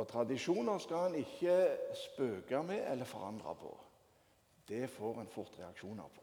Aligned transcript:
Og 0.00 0.08
tradisjoner 0.08 0.80
skal 0.80 1.10
en 1.10 1.18
ikke 1.20 1.56
spøke 1.98 2.62
med 2.64 2.86
eller 2.88 3.04
forandre 3.04 3.52
på. 3.60 3.72
Det 4.68 4.86
får 4.88 5.20
en 5.20 5.28
fort 5.28 5.58
reaksjoner 5.58 6.08
på. 6.14 6.22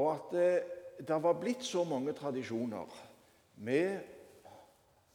Og 0.00 0.12
at 0.14 0.36
eh, 0.40 1.04
det 1.04 1.18
var 1.22 1.36
blitt 1.40 1.64
så 1.66 1.84
mange 1.84 2.14
tradisjoner 2.16 2.96
med 3.60 4.00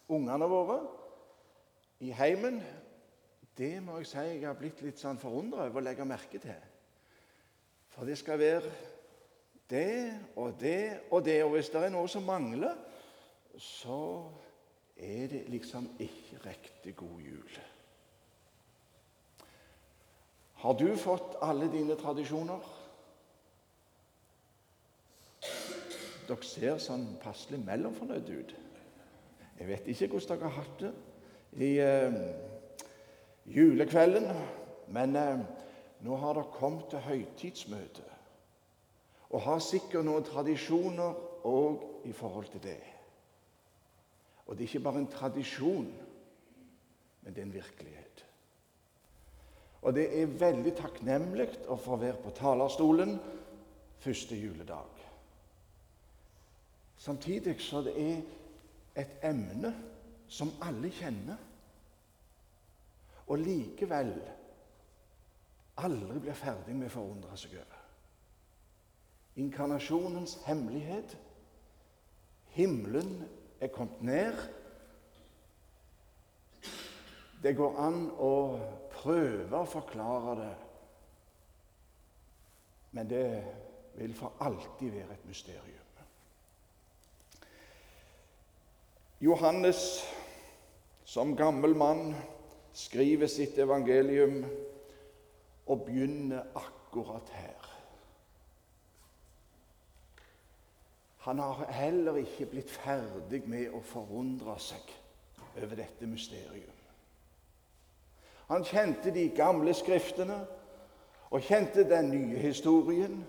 ungene 0.09 0.49
våre 0.49 0.79
i 2.05 2.11
heimen, 2.11 2.59
det 3.57 3.79
må 3.83 4.01
jeg 4.01 4.09
si 4.09 4.23
jeg 4.25 4.43
har 4.43 4.57
blitt 4.59 4.81
litt 4.83 4.99
sånn 4.99 5.17
forundra 5.17 5.69
over 5.69 5.79
å 5.79 5.85
legge 5.85 6.05
merke 6.05 6.41
til. 6.43 6.57
For 7.95 8.05
det 8.05 8.17
skal 8.19 8.41
være 8.41 8.73
det 9.71 10.11
og 10.35 10.57
det 10.59 11.07
og 11.09 11.23
det. 11.25 11.39
Og 11.45 11.55
hvis 11.55 11.71
det 11.71 11.85
er 11.85 11.93
noe 11.93 12.09
som 12.11 12.27
mangler, 12.27 12.75
så 13.55 14.27
er 14.95 15.27
det 15.27 15.49
liksom 15.49 15.89
ikke 15.99 16.39
riktig 16.45 16.95
god 16.95 17.21
jul. 17.21 17.57
Har 20.53 20.73
du 20.73 20.95
fått 20.97 21.35
alle 21.43 21.67
dine 21.71 21.97
tradisjoner? 21.99 22.63
Dere 26.25 26.47
ser 26.47 26.79
sånn 26.81 27.05
passelig 27.21 27.59
mellomfornøyde 27.61 28.39
ut. 28.39 28.55
Jeg 29.59 29.67
vet 29.69 29.91
ikke 29.91 30.07
hvordan 30.15 30.39
dere 30.39 30.49
har 30.49 30.63
hatt 30.63 30.81
det 30.81 30.93
i 31.61 31.69
eh, 31.79 32.17
julekvelden, 33.45 34.25
men 34.95 35.15
eh, 35.15 35.45
nå 36.07 36.17
har 36.23 36.39
dere 36.39 36.55
kommet 36.55 36.89
til 36.91 37.05
høytidsmøte 37.05 38.09
og 39.35 39.41
har 39.43 39.61
sikkert 39.63 40.05
noen 40.07 40.25
tradisjoner 40.25 41.15
òg 41.45 42.07
i 42.07 42.13
forhold 42.15 42.49
til 42.53 42.61
det. 42.63 42.81
Og 44.45 44.55
det 44.55 44.63
er 44.63 44.67
ikke 44.67 44.85
bare 44.85 45.01
en 45.01 45.11
tradisjon, 45.11 45.87
men 47.21 47.33
det 47.33 47.41
er 47.41 47.45
en 47.47 47.53
virkelighet. 47.53 48.25
Og 49.81 49.93
det 49.93 50.05
er 50.21 50.37
veldig 50.39 50.73
takknemlig 50.77 51.47
å 51.69 51.77
få 51.77 51.97
være 52.01 52.21
på 52.23 52.33
talerstolen 52.37 53.17
første 54.01 54.37
juledag. 54.37 55.01
Samtidig 56.97 57.59
så 57.61 57.83
det 57.85 57.93
er 58.01 58.21
et 59.01 59.17
emne 59.25 59.73
som 60.27 60.55
alle 60.65 60.89
kjenner, 60.93 61.37
og 63.25 63.41
likevel 63.41 64.13
aldri 65.81 66.19
blir 66.21 66.37
ferdig 66.37 66.75
med 66.77 66.89
å 66.89 66.95
forundre 66.95 67.37
seg 67.37 67.57
over. 67.59 67.81
Inkarnasjonens 69.41 70.37
hemmelighet. 70.45 71.17
Himmelen 72.55 73.25
er 73.65 73.73
kommet 73.73 74.01
ned. 74.05 74.41
Det 77.43 77.53
går 77.57 77.79
an 77.81 78.05
å 78.17 78.33
prøve 78.93 79.59
å 79.59 79.69
forklare 79.69 80.35
det, 80.39 80.53
men 82.95 83.09
det 83.09 83.27
vil 83.99 84.15
for 84.17 84.39
alltid 84.41 84.95
være 84.95 85.17
et 85.17 85.27
mysterium. 85.29 85.81
Johannes, 89.21 90.03
som 91.05 91.35
gammel 91.37 91.75
mann, 91.77 92.15
skriver 92.75 93.29
sitt 93.31 93.57
evangelium 93.63 94.41
og 95.65 95.85
begynner 95.87 96.49
akkurat 96.59 97.29
her. 97.33 97.64
Han 101.25 101.39
har 101.39 101.65
heller 101.73 102.15
ikke 102.21 102.45
blitt 102.45 102.69
ferdig 102.69 103.39
med 103.49 103.73
å 103.73 103.79
forundre 103.81 104.59
seg 104.61 104.91
over 105.57 105.71
dette 105.79 106.05
mysterium. 106.05 106.75
Han 108.51 108.65
kjente 108.67 109.09
de 109.09 109.23
gamle 109.33 109.73
skriftene 109.73 110.37
og 111.33 111.41
kjente 111.41 111.87
den 111.89 112.11
nye 112.13 112.37
historien. 112.43 113.23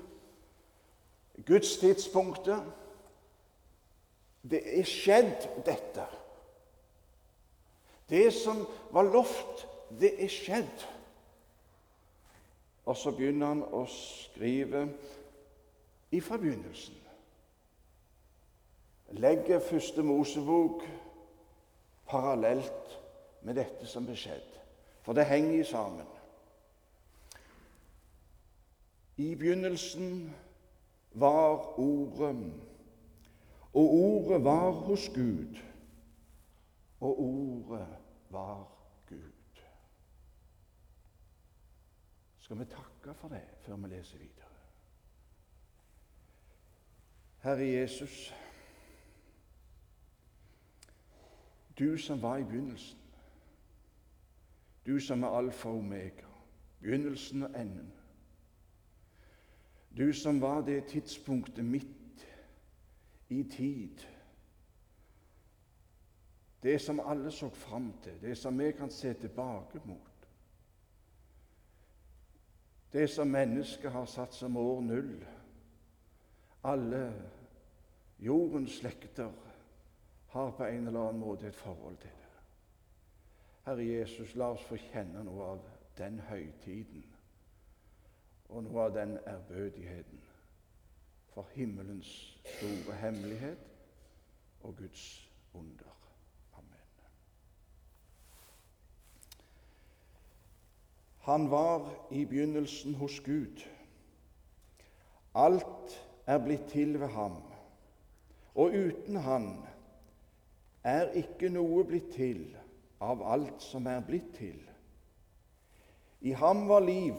Gudstidspunktet. 1.49 2.69
Det 4.45 4.61
er 4.77 4.85
skjedd, 4.85 5.49
dette. 5.65 6.05
Det 8.12 8.29
som 8.37 8.61
var 8.93 9.09
lovt, 9.09 9.65
det 9.97 10.12
er 10.21 10.31
skjedd. 10.31 10.85
Og 12.85 13.01
så 13.01 13.17
begynner 13.17 13.55
han 13.55 13.65
å 13.73 13.87
skrive 13.89 14.85
ifra 16.12 16.37
begynnelsen. 16.39 17.06
Legger 19.11 19.61
første 19.61 20.03
Mosebok 20.03 20.83
parallelt 22.06 23.00
med 23.43 23.55
dette 23.55 23.87
som 23.87 24.06
ble 24.06 24.17
skjedd. 24.19 24.56
For 25.06 25.15
det 25.15 25.28
henger 25.31 25.65
sammen. 25.65 26.06
I 29.17 29.34
begynnelsen 29.34 30.34
var 31.12 31.78
Ordet, 31.81 32.53
og 33.72 33.94
Ordet 33.94 34.44
var 34.44 34.71
hos 34.71 35.09
Gud, 35.15 35.56
og 37.00 37.21
Ordet 37.23 37.87
var 38.31 38.67
Gud. 39.09 39.62
Skal 42.38 42.59
vi 42.59 42.65
takke 42.65 43.15
for 43.15 43.28
det 43.28 43.44
før 43.62 43.77
vi 43.77 43.88
leser 43.94 44.19
videre? 44.19 44.53
Herre 47.47 47.67
Jesus, 47.73 48.34
du 51.78 51.98
som 51.98 52.22
var 52.22 52.37
i 52.37 52.44
begynnelsen. 52.44 52.98
Du 54.87 55.00
som 55.00 55.22
er 55.22 55.28
alfa 55.28 55.69
og 55.69 55.78
omega, 55.78 56.26
begynnelsen 56.81 57.42
og 57.42 57.60
enden. 57.60 57.92
Du 59.97 60.12
som 60.12 60.41
var 60.41 60.60
det 60.60 60.84
tidspunktet 60.87 61.64
midt 61.64 62.26
i 63.28 63.42
tid. 63.42 63.98
Det 66.62 66.81
som 66.81 67.00
alle 67.00 67.31
så 67.31 67.48
fram 67.48 67.93
til, 68.03 68.20
det 68.20 68.38
som 68.38 68.58
vi 68.58 68.72
kan 68.72 68.91
se 68.91 69.14
tilbake 69.14 69.81
mot. 69.84 70.28
Det 72.93 73.10
som 73.10 73.28
mennesket 73.28 73.93
har 73.93 74.04
satt 74.04 74.34
som 74.34 74.56
år 74.56 74.81
null. 74.81 75.26
Alle 76.64 77.12
jordens 78.19 78.70
slekter 78.70 79.32
har 80.37 80.51
på 80.51 80.65
en 80.65 80.87
eller 80.87 81.01
annen 81.01 81.21
måte 81.21 81.49
et 81.49 81.55
forhold 81.55 81.97
til 81.97 82.11
det. 82.11 82.33
Herre 83.67 83.85
Jesus, 83.87 84.35
la 84.37 84.53
oss 84.53 84.65
få 84.69 84.77
kjenne 84.79 85.25
noe 85.25 85.45
av 85.57 85.63
den 85.99 86.21
høytiden 86.29 87.05
og 88.49 88.67
noe 88.67 88.85
av 88.85 88.93
den 88.95 89.17
ærbødigheten 89.27 90.21
for 91.33 91.49
himmelens 91.57 92.11
store 92.45 92.95
hemmelighet 93.01 93.65
og 94.61 94.77
Guds 94.77 95.07
under. 95.55 95.95
Amen. 96.61 96.93
Han 101.27 101.51
var 101.51 101.89
i 102.11 102.25
begynnelsen 102.25 102.95
hos 102.95 103.21
Gud. 103.21 103.65
Alt 105.35 105.97
er 106.27 106.39
blitt 106.45 106.69
til 106.71 107.01
ved 107.01 107.09
ham, 107.09 107.41
og 108.55 108.77
uten 108.77 109.17
Han 109.17 109.51
er 110.87 111.11
ikke 111.19 111.51
noe 111.51 111.83
blitt 111.87 112.13
til 112.15 112.45
av 113.03 113.23
alt 113.27 113.63
som 113.63 113.87
er 113.91 114.05
blitt 114.07 114.31
til. 114.39 114.59
I 116.23 116.33
ham 116.39 116.69
var 116.69 116.85
liv, 116.87 117.19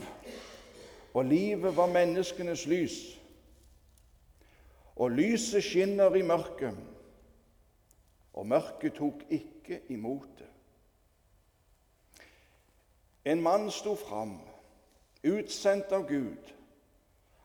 og 1.13 1.25
livet 1.25 1.75
var 1.75 1.91
menneskenes 1.91 2.65
lys. 2.65 2.97
Og 4.95 5.11
lyset 5.11 5.63
skinner 5.63 6.15
i 6.15 6.23
mørket, 6.25 6.77
og 8.33 8.47
mørket 8.47 8.95
tok 8.97 9.25
ikke 9.29 9.81
imot 9.93 10.29
det. 10.39 10.49
En 13.27 13.43
mann 13.43 13.67
sto 13.71 13.97
fram, 13.99 14.37
utsendt 15.27 15.91
av 15.91 16.07
Gud. 16.07 16.53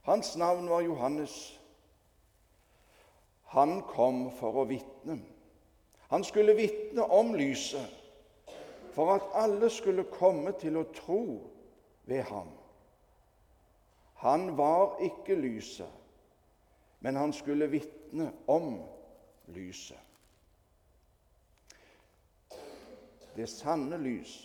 Hans 0.07 0.37
navn 0.39 0.69
var 0.71 0.87
Johannes. 0.87 1.35
Han 3.53 3.81
kom 3.91 4.29
for 4.39 4.63
å 4.63 4.69
vitne 4.71 5.19
han 6.13 6.25
skulle 6.25 6.53
vitne 6.55 7.05
om 7.05 7.35
lyset 7.35 7.89
for 8.93 9.15
at 9.15 9.23
alle 9.35 9.71
skulle 9.73 10.05
komme 10.05 10.53
til 10.61 10.77
å 10.77 10.83
tro 10.93 11.23
ved 12.05 12.27
ham. 12.29 12.51
Han 14.21 14.51
var 14.59 14.99
ikke 15.01 15.39
lyset, 15.41 15.89
men 17.01 17.17
han 17.17 17.33
skulle 17.33 17.71
vitne 17.73 18.29
om 18.45 18.83
lyset. 19.57 19.97
Det 23.33 23.49
sanne 23.49 23.97
lys, 23.97 24.37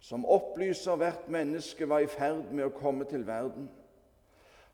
som 0.00 0.24
opplyser 0.24 0.96
hvert 0.96 1.28
menneske, 1.28 1.84
var 1.84 2.00
i 2.00 2.08
ferd 2.08 2.48
med 2.48 2.70
å 2.70 2.72
komme 2.80 3.04
til 3.04 3.28
verden. 3.28 3.68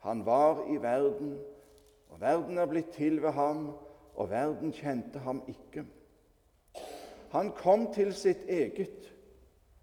Han 0.06 0.22
var 0.22 0.62
i 0.70 0.78
verden, 0.78 1.34
og 2.14 2.22
verden 2.22 2.62
er 2.62 2.70
blitt 2.70 2.94
til 2.94 3.18
ved 3.18 3.34
ham, 3.34 3.72
og 4.14 4.30
verden 4.30 4.70
kjente 4.70 5.26
ham 5.26 5.42
ikke. 5.50 5.88
Han 7.36 7.50
kom 7.52 7.92
til 7.92 8.14
sitt 8.16 8.46
eget, 8.48 9.12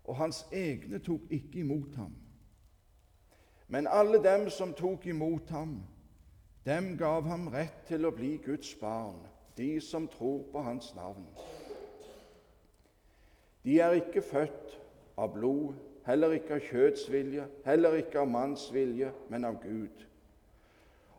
og 0.03 0.15
hans 0.15 0.47
egne 0.51 0.97
tok 0.99 1.21
ikke 1.29 1.59
imot 1.61 1.95
ham. 1.95 2.15
Men 3.67 3.87
alle 3.87 4.17
dem 4.23 4.47
som 4.49 4.73
tok 4.73 5.05
imot 5.05 5.49
ham, 5.53 5.75
dem 6.65 6.97
gav 6.97 7.27
ham 7.29 7.45
rett 7.53 7.85
til 7.85 8.09
å 8.09 8.11
bli 8.15 8.39
Guds 8.41 8.73
barn, 8.81 9.21
de 9.57 9.77
som 9.81 10.07
tror 10.09 10.41
på 10.49 10.65
hans 10.65 10.95
navn. 10.97 11.29
De 13.63 13.77
er 13.79 13.99
ikke 14.01 14.25
født 14.25 14.73
av 15.17 15.35
blod, 15.37 15.77
heller 16.09 16.33
ikke 16.33 16.57
av 16.57 16.67
kjøds 16.71 17.05
vilje, 17.13 17.45
heller 17.69 18.01
ikke 18.01 18.23
av 18.25 18.33
manns 18.33 18.65
vilje, 18.73 19.13
men 19.29 19.45
av 19.45 19.61
Gud. 19.61 20.07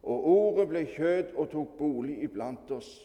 Og 0.03 0.31
ordet 0.35 0.67
ble 0.73 0.87
kjød 0.97 1.37
og 1.39 1.53
tok 1.55 1.79
bolig 1.79 2.25
iblant 2.27 2.75
oss, 2.75 2.97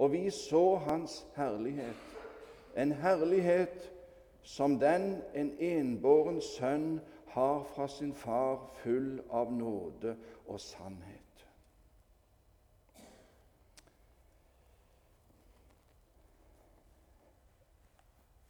og 0.00 0.14
vi 0.16 0.30
så 0.32 0.78
hans 0.88 1.26
herlighet, 1.36 2.07
en 2.78 2.92
herlighet 2.92 3.92
som 4.42 4.78
den 4.78 5.22
en 5.34 5.50
enbåren 5.58 6.40
sønn 6.40 7.00
har 7.26 7.64
fra 7.74 7.88
sin 7.88 8.14
far, 8.14 8.70
full 8.82 9.18
av 9.30 9.52
nåde 9.52 10.14
og 10.46 10.60
sannhet. 10.60 11.44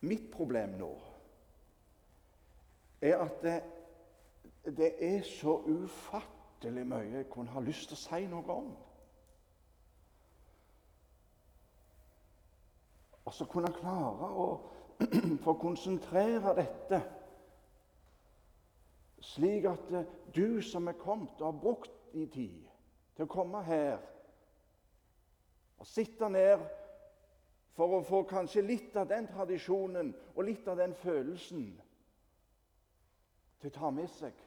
Mitt 0.01 0.29
problem 0.31 0.77
nå 0.79 0.93
er 3.01 3.17
at 3.25 3.43
det, 3.43 3.57
det 4.77 4.93
er 5.01 5.25
så 5.27 5.57
ufattelig 5.67 6.85
mye 6.87 7.17
jeg 7.17 7.31
kunne 7.33 7.57
ha 7.57 7.65
lyst 7.65 7.89
til 7.91 7.99
å 7.99 8.03
si 8.05 8.29
noe 8.31 8.61
om. 8.61 8.71
Og 13.29 13.35
så 13.35 13.45
kunne 13.45 13.69
klare 13.77 14.29
å 14.41 14.47
få 15.45 15.53
konsentrere 15.61 16.55
dette 16.57 17.01
slik 19.29 19.67
at 19.69 19.91
du 20.33 20.63
som 20.65 20.89
er 20.89 20.97
kommet 20.97 21.43
og 21.43 21.51
har 21.51 21.59
brukt 21.61 21.93
din 22.15 22.31
tid 22.33 22.71
til 23.19 23.27
å 23.27 23.31
komme 23.31 23.61
her 23.67 23.99
og 25.77 25.87
sitte 25.87 26.31
ned 26.33 26.65
for 27.77 27.99
å 27.99 28.03
få 28.07 28.23
kanskje 28.31 28.65
litt 28.65 28.97
av 28.97 29.11
den 29.13 29.29
tradisjonen 29.29 30.15
og 30.33 30.47
litt 30.49 30.65
av 30.71 30.81
den 30.81 30.97
følelsen 30.97 31.67
til 33.61 33.71
å 33.71 33.77
ta 33.77 33.91
med 33.93 34.09
seg 34.17 34.41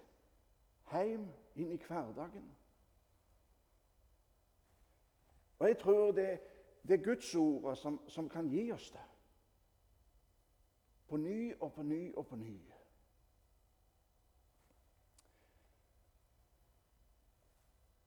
hjem 0.89 1.29
inn 1.53 1.75
i 1.75 1.79
hverdagen. 1.85 2.49
Og 5.61 5.67
Jeg 5.69 5.77
tror 5.77 6.15
det, 6.17 6.31
det 6.87 6.99
er 6.99 7.03
Guds 7.03 7.35
ord 7.35 7.75
som, 7.75 8.01
som 8.09 8.29
kan 8.29 8.49
gi 8.49 8.71
oss 8.71 8.91
det. 8.91 9.07
På 11.07 11.17
ny 11.17 11.53
og 11.59 11.73
på 11.73 11.83
ny 11.83 12.13
og 12.15 12.27
på 12.27 12.35
ny. 12.35 12.55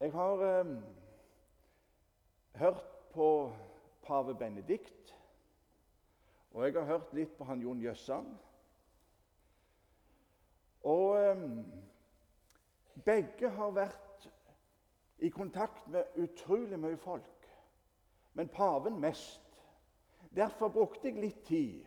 Jeg 0.00 0.12
har 0.12 0.42
eh, 0.42 0.82
hørt 2.54 2.82
på 3.12 3.52
pave 4.02 4.34
Benedikt, 4.34 5.14
og 6.50 6.64
jeg 6.64 6.74
har 6.74 6.84
hørt 6.84 7.14
litt 7.14 7.36
på 7.38 7.44
han 7.44 7.62
Jon 7.62 7.80
Jøssan. 7.80 8.26
Og 10.84 11.16
eh, 11.20 11.46
begge 13.04 13.50
har 13.50 13.70
vært 13.70 14.28
i 15.18 15.30
kontakt 15.32 15.88
med 15.88 16.18
utrolig 16.20 16.78
mye 16.80 16.98
folk, 17.00 17.33
men 18.34 18.48
paven 18.48 19.00
mest. 19.00 19.40
Derfor 20.34 20.69
brukte 20.69 21.08
jeg 21.08 21.20
litt 21.22 21.44
tid 21.46 21.84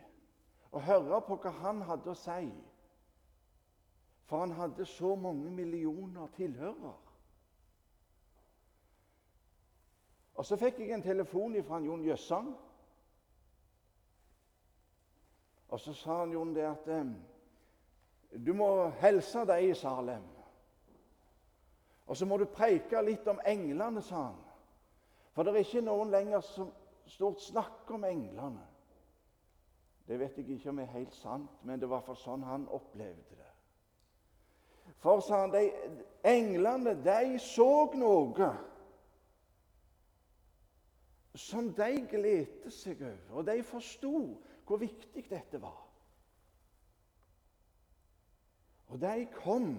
å 0.72 0.80
høre 0.80 1.20
på 1.26 1.36
hva 1.42 1.52
han 1.62 1.82
hadde 1.88 2.12
å 2.12 2.16
si. 2.16 2.48
For 4.28 4.44
han 4.44 4.52
hadde 4.56 4.86
så 4.88 5.14
mange 5.16 5.50
millioner 5.50 6.28
tilhørere. 6.36 6.96
Og 10.38 10.46
Så 10.46 10.56
fikk 10.56 10.78
jeg 10.78 10.92
en 10.94 11.02
telefon 11.02 11.56
fra 11.66 11.80
Jon 11.82 12.04
Jøssang. 12.04 12.52
Og 15.68 15.80
så 15.80 15.92
sa 15.92 16.20
han 16.20 16.32
Jon 16.32 16.54
det 16.54 16.64
at 16.64 16.86
eh, 16.88 17.08
du 18.46 18.52
må 18.54 18.88
helse 19.00 19.42
deg 19.48 19.70
i 19.70 19.74
Salem. 19.74 20.22
Og 22.06 22.16
så 22.16 22.26
må 22.26 22.38
du 22.38 22.46
preike 22.48 23.02
litt 23.04 23.26
om 23.28 23.40
englene, 23.44 24.02
sa 24.02 24.22
han. 24.30 24.38
For 25.38 25.46
det 25.46 25.52
er 25.52 25.62
ikke 25.62 25.80
noen 25.86 26.08
lenger 26.10 26.40
som 26.42 26.72
stort 27.06 27.38
snakker 27.38 27.94
om 27.94 28.04
englene. 28.08 28.64
Det 30.08 30.16
vet 30.18 30.40
jeg 30.40 30.48
ikke 30.56 30.72
om 30.72 30.80
er 30.82 30.88
helt 30.90 31.14
sant, 31.14 31.60
men 31.62 31.78
det 31.78 31.86
var 31.86 32.02
for 32.02 32.18
sånn 32.18 32.42
han 32.42 32.64
opplevde 32.74 33.36
det. 33.38 33.52
For, 34.98 35.22
sa 35.22 35.44
han, 35.44 35.54
de, 35.54 35.62
englene 36.26 36.96
de 37.06 37.38
så 37.38 37.68
noe 37.94 38.50
som 41.38 41.70
de 41.70 41.90
gledde 42.10 42.74
seg 42.74 43.06
over, 43.06 43.38
og 43.38 43.46
de 43.46 43.62
forsto 43.62 44.12
hvor 44.66 44.82
viktig 44.82 45.22
dette 45.30 45.62
var. 45.62 45.84
Og 48.90 48.98
de 49.06 49.28
kom, 49.38 49.76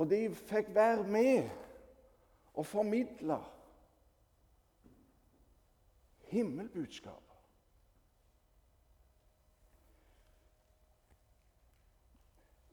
og 0.00 0.08
de 0.08 0.30
fikk 0.40 0.72
være 0.72 1.04
med 1.04 1.61
og 2.62 2.66
formidler 2.66 3.52
himmelbudskapet. 6.20 7.36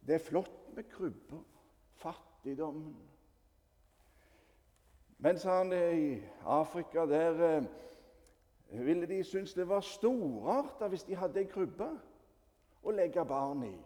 Det 0.06 0.16
er 0.16 0.20
flott 0.20 0.76
med 0.76 0.84
krybber, 0.84 1.42
fattigdommen, 1.94 3.10
mens 5.18 5.44
han 5.44 5.74
i 5.74 6.22
Afrika 6.46 7.06
der 7.06 7.58
eh, 7.58 7.66
ville 8.86 9.08
de 9.08 9.24
synes 9.24 9.54
det 9.54 9.68
var 9.68 9.82
storarta 9.82 10.88
hvis 10.88 11.04
de 11.04 11.16
hadde 11.16 11.42
ei 11.42 11.50
krybbe 11.50 11.90
å 12.84 12.94
legge 12.94 13.26
barn 13.26 13.66
i. 13.66 13.78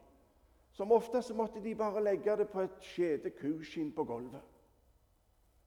Som 0.71 0.91
ofte 0.91 1.21
så 1.21 1.33
måtte 1.33 1.63
de 1.63 1.75
bare 1.75 2.03
legge 2.03 2.35
det 2.37 2.49
på 2.51 2.67
et 2.67 2.81
skjede 2.91 3.31
kuskinn 3.39 3.95
på 3.95 4.03
gulvet. 4.03 4.52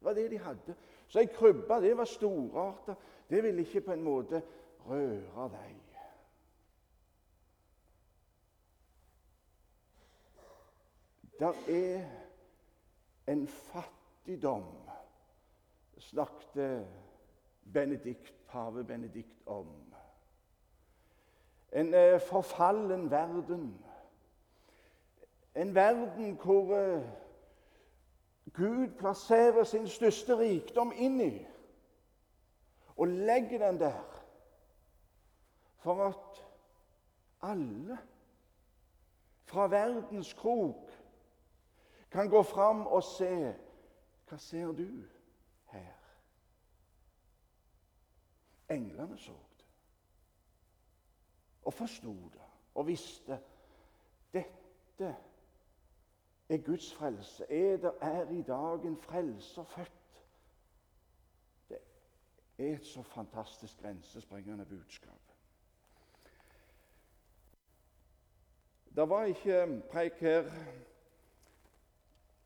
Det 0.07 0.15
var 0.15 0.23
det 0.23 0.31
de 0.31 0.39
hadde. 0.39 0.75
Så 1.09 1.19
ei 1.19 1.27
krybbe 1.27 1.81
det 1.83 1.97
var 1.99 2.05
storarta. 2.05 2.95
Det 3.31 3.43
ville 3.43 3.61
ikke 3.61 3.81
på 3.81 3.93
en 3.93 4.03
måte 4.03 4.43
røre 4.87 5.49
deg. 5.51 5.81
Der 11.41 11.59
er 11.69 12.07
en 13.27 13.49
fattigdom 13.49 14.71
snakket 15.99 16.87
Benedikt, 17.73 18.35
pave 18.49 18.85
Benedikt 18.85 19.43
om. 19.47 19.75
En 21.73 21.95
eh, 21.95 22.21
forfallen 22.21 23.11
verden. 23.11 23.85
En 25.55 25.75
verden 25.75 26.39
hvor 26.43 26.77
eh, 26.77 27.03
Gud 28.57 28.89
plasserer 28.99 29.65
sin 29.65 29.89
største 29.89 30.39
rikdom 30.39 30.93
inn 30.97 31.21
i 31.21 31.33
og 32.97 33.09
legger 33.09 33.61
den 33.67 33.81
der 33.81 34.23
for 35.85 36.01
at 36.07 36.41
alle 37.45 37.99
fra 39.45 39.67
verdens 39.69 40.33
krok 40.33 40.91
kan 42.11 42.31
gå 42.31 42.43
fram 42.43 42.87
og 42.87 43.05
se 43.05 43.55
Hva 44.27 44.37
ser 44.43 44.73
du? 44.73 44.89
her? 45.71 45.93
Englene 48.69 49.19
så 49.19 49.33
det 49.33 49.67
og 51.63 51.75
forsto 51.75 52.15
det 52.33 52.49
og 52.75 52.87
visste 52.87 53.39
dette 54.33 55.15
er 56.49 56.59
Guds 56.59 56.95
frelse. 56.95 57.53
Er 57.53 57.77
det 57.77 57.93
er 58.01 58.31
i 58.31 58.43
dag 58.43 58.85
en 58.85 58.97
frelser 58.97 59.65
født? 59.65 59.93
Det 61.69 61.79
er 62.59 62.75
et 62.75 62.87
så 62.87 63.03
fantastisk 63.03 63.81
grensesprengende 63.83 64.65
budskap. 64.65 65.21
Det 68.97 69.09
var 69.09 69.25
ikke 69.25 69.83
preik 69.91 70.13
her 70.13 70.51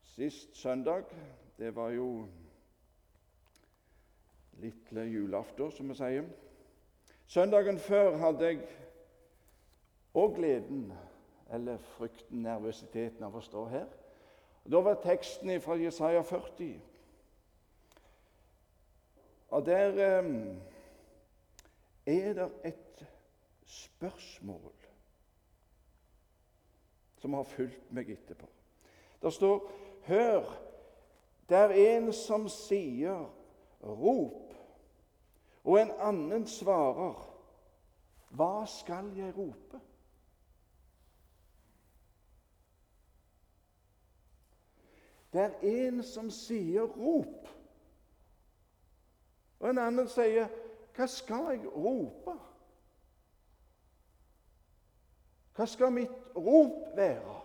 sist 0.03 0.57
søndag. 0.57 1.05
Det 1.59 1.75
var 1.75 1.91
jo 1.91 2.29
lille 4.53 5.01
julaften, 5.01 5.71
som 5.73 5.89
vi 5.89 5.95
sier. 5.95 6.27
Søndagen 7.27 7.79
før 7.79 8.17
hadde 8.17 8.45
jeg 8.45 8.65
òg 10.15 10.35
gleden, 10.35 10.91
eller 11.53 11.79
frykten, 11.79 12.43
nervøsiteten 12.43 13.25
av 13.25 13.37
å 13.37 13.43
stå 13.45 13.65
her. 13.73 13.87
Og 14.65 14.73
Da 14.73 14.81
var 14.85 15.01
teksten 15.03 15.61
fra 15.61 15.77
Jesaja 15.81 16.23
40. 16.23 16.81
Og 19.51 19.67
der 19.67 19.89
eh, 19.99 20.31
er 22.07 22.33
det 22.39 22.51
et 22.65 23.07
spørsmål 23.67 24.73
som 27.21 27.35
har 27.35 27.45
fulgt 27.45 27.93
meg 27.93 28.11
etterpå. 28.11 28.47
Det 29.23 29.33
står 29.33 29.71
Hør, 30.07 30.47
det 31.49 31.57
er 31.57 31.75
en 31.77 32.13
som 32.13 32.47
sier 32.49 33.27
rop, 33.85 34.55
og 35.65 35.77
en 35.77 35.93
annen 36.01 36.47
svarer 36.49 37.27
Hva 38.31 38.65
skal 38.71 39.11
jeg 39.19 39.35
rope? 39.37 39.81
Det 45.33 45.41
er 45.41 45.59
en 45.63 46.03
som 46.03 46.31
sier 46.31 46.83
'rop', 46.83 47.49
og 49.61 49.71
en 49.71 49.79
annen 49.79 50.09
sier 50.09 50.49
'Hva 50.95 51.07
skal 51.07 51.51
jeg 51.51 51.67
rope?' 51.67 52.51
Hva 55.61 55.67
skal 55.67 55.93
mitt 55.93 56.37
rop 56.37 56.97
være? 56.97 57.41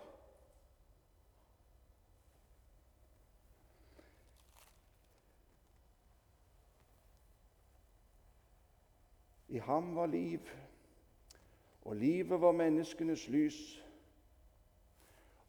I 9.48 9.58
ham 9.58 9.96
var 9.96 10.06
liv, 10.06 10.40
og 11.82 11.96
livet 11.96 12.42
var 12.42 12.52
menneskenes 12.52 13.28
lys. 13.28 13.60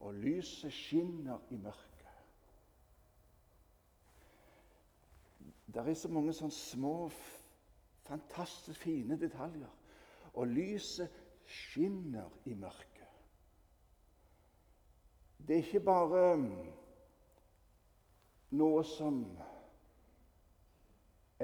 Og 0.00 0.14
lyset 0.14 0.72
skinner 0.72 1.38
i 1.50 1.56
mørket. 1.56 1.95
Det 5.76 5.90
er 5.90 5.94
så 5.94 6.08
mange 6.08 6.32
sånne 6.32 6.54
små, 6.56 7.08
fantastisk 8.06 8.80
fine 8.80 9.18
detaljer. 9.20 9.68
Og 10.32 10.46
lyset 10.48 11.12
skinner 11.44 12.30
i 12.48 12.54
mørket. 12.56 13.10
Det 15.36 15.58
er 15.58 15.66
ikke 15.66 15.82
bare 15.84 16.22
um, 16.34 16.46
noe 18.56 18.80
som 18.88 19.20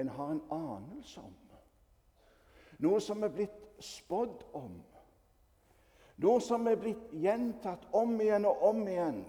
en 0.01 0.09
har 0.09 0.33
en 0.33 0.41
anelse 0.51 1.21
om. 1.21 1.37
Noe 2.81 2.99
som 3.05 3.21
er 3.23 3.31
blitt 3.37 3.61
spådd 3.85 4.41
om. 4.57 4.81
Noe 6.25 6.41
som 6.41 6.65
er 6.67 6.81
blitt 6.81 7.13
gjentatt 7.21 7.85
om 7.93 8.17
igjen 8.21 8.49
og 8.49 8.65
om 8.65 8.81
igjen, 8.87 9.21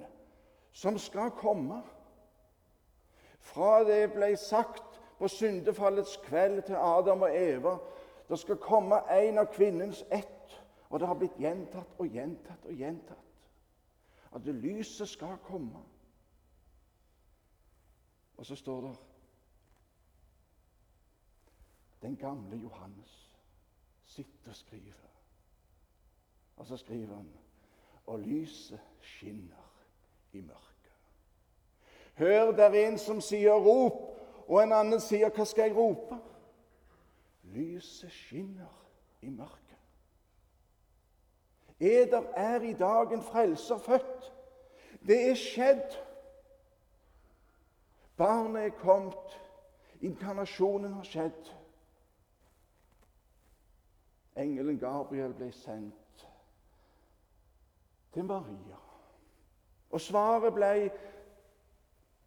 som 0.73 0.99
skal 0.99 1.31
komme. 1.37 1.83
Fra 3.45 3.83
det 3.85 4.09
ble 4.17 4.33
sagt 4.41 4.94
på 5.19 5.29
syndefallets 5.29 6.17
kveld 6.17 6.63
til 6.63 6.75
Adam 6.75 7.23
og 7.23 7.37
Eva. 7.37 7.77
Det 8.29 8.39
skal 8.39 8.57
komme 8.57 9.01
en 9.13 9.39
av 9.39 9.47
kvinnens 9.53 10.05
ett. 10.11 10.63
Og 10.89 11.01
det 11.01 11.09
har 11.09 11.19
blitt 11.19 11.39
gjentatt 11.39 11.99
og 11.99 12.07
gjentatt 12.07 12.67
og 12.67 12.73
gjentatt. 12.79 13.19
At 14.35 14.45
det 14.45 14.55
lyset 14.55 15.09
skal 15.09 15.37
komme. 15.47 15.83
Og 18.37 18.47
så 18.47 18.57
står 18.57 18.81
det 18.81 18.97
Den 22.03 22.17
gamle 22.17 22.57
Johannes 22.57 23.31
sitter 24.05 24.51
og 24.51 24.57
skriver. 24.57 25.11
Og 26.57 26.67
så 26.67 26.77
skriver 26.77 27.15
han 27.15 27.31
Og 28.07 28.21
lyset 28.21 28.81
skinner 29.01 29.71
i 30.33 30.41
mørket. 30.41 30.93
Hør, 32.15 32.53
der 32.53 32.65
er 32.65 32.89
en 32.89 32.99
som 32.99 33.21
sier 33.21 33.53
'rop', 33.53 34.14
og 34.49 34.63
en 34.63 34.73
annen 34.73 35.01
sier, 35.01 35.29
'Hva 35.29 35.45
skal 35.45 35.63
jeg 35.69 35.77
rope?' 35.77 36.21
Lyset 37.43 38.11
skinner 38.11 38.87
i 39.23 39.31
mørket. 39.31 39.79
Eder 41.81 42.23
er 42.37 42.61
i 42.61 42.73
dag 42.73 43.13
en 43.13 43.23
frelser 43.23 43.79
født. 43.79 44.33
Det 45.07 45.31
er 45.31 45.35
skjedd. 45.35 45.97
Barnet 48.17 48.65
er 48.65 48.79
kommet. 48.79 49.41
Inkarnasjonen 50.01 50.93
har 50.93 51.03
skjedd. 51.03 51.53
Engelen 54.37 54.79
Gabriel 54.79 55.35
ble 55.35 55.53
sendt 55.53 56.27
til 58.13 58.25
Maria. 58.25 58.81
Og 59.91 60.01
svaret 60.01 60.55
ble 60.55 60.91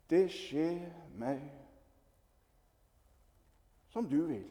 Det 0.09 0.29
skjer 0.31 0.85
meg 1.19 1.41
som 3.97 4.09
du 4.09 4.25
vil. 4.25 4.49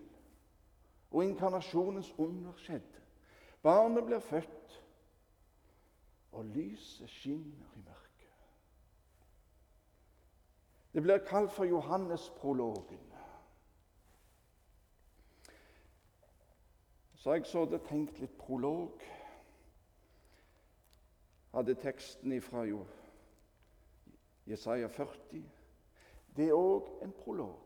Og 1.11 1.25
inkarnasjonens 1.25 2.15
under 2.19 2.53
skjedde. 2.53 3.03
Barnet 3.63 4.05
blir 4.07 4.19
født, 4.19 4.83
og 6.33 6.45
lyset 6.45 7.11
skinner 7.11 7.77
i 7.77 7.79
mørket. 7.79 8.33
Det 10.93 11.03
blir 11.03 11.19
kalt 11.19 11.53
for 11.53 11.65
Johannesprologen. 11.65 13.13
Så 17.15 17.33
jeg 17.35 17.47
så 17.47 17.65
det 17.71 17.81
tenkt 17.87 18.19
litt 18.19 18.35
prolog. 18.39 19.03
Hadde 21.55 21.75
teksten 21.75 22.33
ifra 22.33 22.65
jo 22.67 22.83
Jesaja 24.47 24.91
40. 24.91 25.47
Det 26.37 26.51
er 26.51 26.59
òg 26.59 26.91
en 27.03 27.15
prolog 27.23 27.66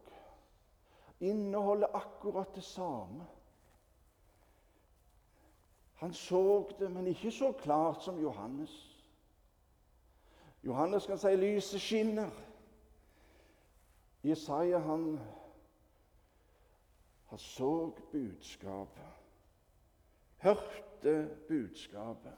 inneholder 1.21 1.97
akkurat 1.97 2.55
det 2.55 2.65
samme. 2.65 3.27
Han 5.95 6.15
så 6.15 6.71
det, 6.79 6.91
men 6.91 7.07
ikke 7.07 7.31
så 7.31 7.53
klart 7.53 8.03
som 8.03 8.21
Johannes. 8.21 8.97
Johannes 10.65 11.07
kan 11.07 11.19
si 11.19 11.37
lyset 11.37 11.81
skinner. 11.81 12.31
Jesaja 14.23 14.79
han, 14.79 15.21
har 17.27 17.37
så 17.37 17.93
budskapet, 18.13 19.13
hørte 20.37 21.37
budskapet, 21.49 22.33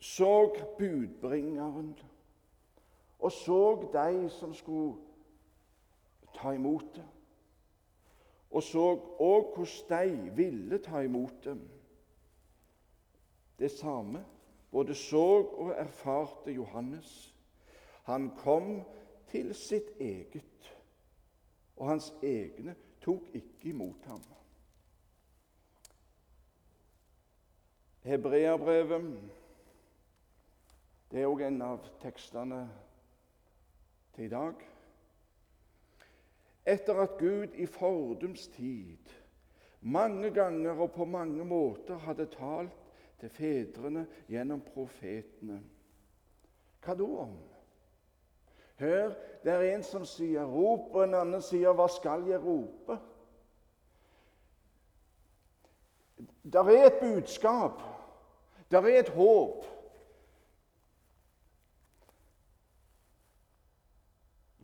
så 0.00 0.56
budbringeren 0.78 1.98
og 3.18 3.32
så 3.32 3.88
de 3.92 4.30
som 4.30 4.54
skulle 4.54 5.07
ta 6.34 6.52
imot 6.54 6.94
det. 6.94 7.06
Og 8.50 8.62
så 8.62 8.84
òg 9.20 9.52
hvordan 9.56 10.16
de 10.24 10.30
ville 10.36 10.78
ta 10.78 11.02
imot 11.04 11.44
det. 11.44 11.58
Det 13.58 13.70
samme 13.70 14.24
både 14.70 14.94
så 14.94 15.26
og 15.42 15.72
erfarte 15.76 16.52
Johannes. 16.52 17.34
Han 18.02 18.30
kom 18.36 18.82
til 19.28 19.54
sitt 19.54 19.90
eget, 20.00 20.74
og 21.76 21.88
hans 21.88 22.14
egne 22.22 22.74
tok 23.00 23.28
ikke 23.34 23.68
imot 23.68 24.04
ham. 24.06 24.22
Hebreabrevet 28.08 29.18
det 31.10 31.20
er 31.20 31.28
òg 31.28 31.42
en 31.46 31.62
av 31.64 31.84
tekstene 32.02 32.62
til 34.12 34.26
i 34.26 34.32
dag 34.32 34.64
etter 36.68 37.00
at 37.00 37.16
Gud 37.18 37.56
i 37.56 37.66
fordums 37.66 38.48
tid 38.52 39.16
mange 39.80 40.30
ganger 40.30 40.70
og 40.70 40.92
på 40.92 41.04
mange 41.04 41.44
måter 41.44 41.98
hadde 41.98 42.26
talt 42.26 42.74
til 43.20 43.30
fedrene 43.30 44.06
gjennom 44.30 44.62
profetene. 44.62 45.60
Hva 46.84 46.94
da 46.94 47.06
om? 47.22 47.36
Hør, 48.78 49.14
det 49.42 49.52
er 49.52 49.64
en 49.74 49.82
som 49.82 50.04
sier 50.06 50.44
'rop', 50.46 50.94
og 50.94 51.04
en 51.04 51.14
annen 51.14 51.42
sier 51.42 51.72
'hva 51.72 51.88
skal 51.88 52.26
jeg 52.26 52.40
rope'? 52.40 52.98
Der 56.52 56.64
er 56.64 56.86
et 56.86 57.00
budskap. 57.00 57.82
Der 58.70 58.82
er 58.82 58.98
et 58.98 59.08
håp. 59.08 59.64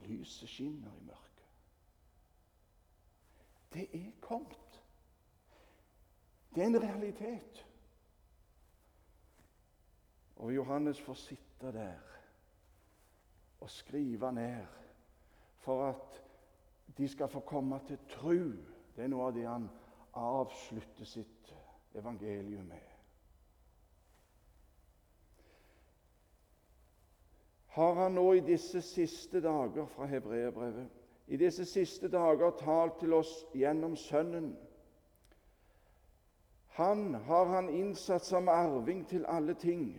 Lyset 0.07 0.49
skinner 0.49 0.91
i. 1.01 1.04
Det 3.75 3.89
er 3.93 4.11
kommet. 4.21 4.83
Det 6.55 6.63
er 6.63 6.67
en 6.67 6.83
realitet. 6.83 7.67
Og 10.37 10.55
Johannes 10.55 11.01
får 11.01 11.15
sitte 11.15 11.73
der 11.73 11.99
og 13.61 13.71
skrive 13.71 14.33
ned 14.33 14.67
for 15.65 15.87
at 15.89 16.23
de 16.99 17.09
skal 17.09 17.29
få 17.29 17.41
komme 17.41 17.81
til 17.87 17.99
tru. 18.09 18.53
Det 18.97 19.05
er 19.05 19.11
noe 19.11 19.27
av 19.27 19.35
det 19.35 19.47
han 19.49 19.71
avslutter 20.15 21.09
sitt 21.09 21.55
evangelium 21.95 22.67
med. 22.69 22.91
Har 27.75 27.95
han 27.95 28.15
nå 28.15 28.29
i 28.39 28.45
disse 28.47 28.83
siste 28.87 29.41
dager 29.43 29.89
fra 29.97 30.07
hebreerbrevet 30.07 31.04
i 31.27 31.37
disse 31.37 31.65
siste 31.65 32.09
dager 32.09 32.51
talt 32.61 32.99
til 33.01 33.13
oss 33.13 33.47
gjennom 33.55 33.97
Sønnen. 33.97 34.57
Han 36.77 37.15
har 37.15 37.45
han 37.45 37.69
innsatt 37.71 38.25
som 38.25 38.49
arving 38.49 39.07
til 39.09 39.25
alle 39.29 39.55
ting, 39.55 39.95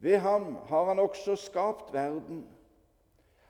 Ved 0.00 0.18
ham 0.18 0.54
har 0.54 0.84
han 0.84 0.98
også 0.98 1.36
skapt 1.36 1.92
verden. 1.92 2.46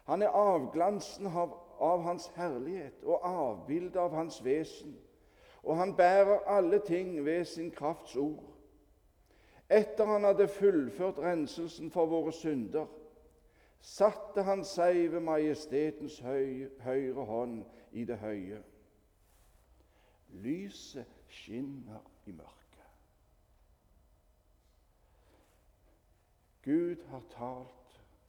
Han 0.05 0.23
er 0.23 0.29
avglansen 0.29 1.27
av, 1.27 1.53
av 1.81 2.03
hans 2.03 2.31
herlighet 2.37 3.05
og 3.05 3.21
avbildet 3.23 3.97
av 4.01 4.15
hans 4.17 4.45
vesen. 4.45 4.97
Og 5.63 5.77
han 5.77 5.93
bærer 5.97 6.47
alle 6.47 6.81
ting 6.87 7.25
ved 7.25 7.45
sin 7.45 7.71
krafts 7.71 8.17
ord. 8.17 8.45
Etter 9.69 10.05
han 10.05 10.25
hadde 10.25 10.49
fullført 10.49 11.19
renselsen 11.19 11.91
for 11.91 12.07
våre 12.07 12.33
synder, 12.33 12.87
satte 13.81 14.43
han 14.43 14.65
seg 14.67 15.09
ved 15.13 15.25
majestetens 15.25 16.19
høy, 16.25 16.69
høyre 16.85 17.25
hånd 17.25 17.63
i 17.93 18.05
det 18.05 18.19
høye. 18.23 18.63
Lyset 20.45 21.23
skinner 21.29 22.05
i 22.27 22.33
mørket. 22.33 22.59
Gud 26.63 27.05
har 27.09 27.23
talt, 27.33 27.75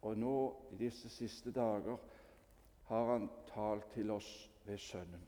og 0.01 0.15
nå 0.17 0.37
i 0.71 0.79
disse 0.79 1.09
siste 1.11 1.51
dager 1.51 1.97
har 2.89 3.05
Han 3.05 3.29
talt 3.53 3.91
til 3.93 4.11
oss 4.11 4.49
ved 4.65 4.77
Sønnen. 4.77 5.25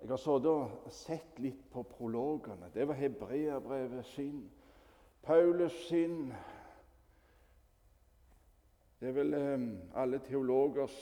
Jeg 0.00 0.08
har 0.08 0.16
sittet 0.16 0.48
og 0.48 0.92
sett 0.92 1.38
litt 1.38 1.62
på 1.72 1.82
prologene. 1.88 2.68
Det 2.74 2.86
var 2.88 2.96
Hebreabrevet 2.96 4.06
sin, 4.06 4.50
Paulus 5.22 5.76
sin. 5.88 6.32
Det 9.00 9.08
er 9.08 9.12
vel 9.12 9.34
eh, 9.34 9.60
alle 9.94 10.18
teologers 10.18 10.96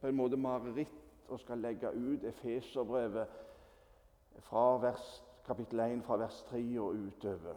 på 0.00 0.06
en 0.06 0.16
måte 0.16 0.36
mareritt 0.36 1.30
å 1.32 1.38
skal 1.40 1.62
legge 1.64 1.90
ut 1.92 2.24
Efeserbrevet 2.28 3.28
fra 4.44 4.66
vers, 4.82 5.06
kapittel 5.46 5.80
1 5.80 6.04
fra 6.04 6.18
vers 6.20 6.42
3 6.50 6.60
og 6.80 6.94
utover. 7.08 7.56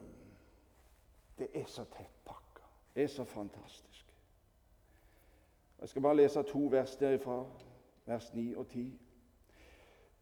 Det 1.37 1.49
er 1.53 1.67
så 1.67 1.83
tettpakka. 1.83 2.63
Det 2.95 3.03
er 3.03 3.11
så 3.11 3.23
fantastisk. 3.23 4.07
Jeg 5.81 5.89
skal 5.89 6.01
bare 6.01 6.15
lese 6.15 6.43
to 6.43 6.65
vers 6.71 6.95
derifra, 6.95 7.43
vers 8.05 8.33
9 8.33 8.57
og 8.57 8.67
10. 8.67 8.99